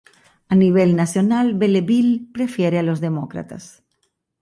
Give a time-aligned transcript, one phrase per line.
[0.53, 3.83] A nivel nacional, Belleville prefiere a los demócratas.